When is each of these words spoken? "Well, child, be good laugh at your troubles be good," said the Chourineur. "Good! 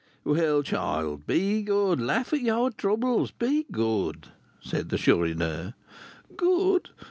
"Well, 0.23 0.63
child, 0.63 1.27
be 1.27 1.61
good 1.61 1.99
laugh 2.01 2.33
at 2.33 2.41
your 2.41 2.71
troubles 2.71 3.29
be 3.29 3.67
good," 3.71 4.29
said 4.59 4.89
the 4.89 4.97
Chourineur. 4.97 5.75
"Good! 6.35 6.89